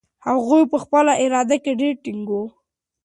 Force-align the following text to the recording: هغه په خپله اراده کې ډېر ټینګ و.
هغه 0.25 0.57
په 0.71 0.77
خپله 0.83 1.13
اراده 1.23 1.57
کې 1.63 1.71
ډېر 1.81 1.93
ټینګ 2.03 2.27
و. 2.31 2.35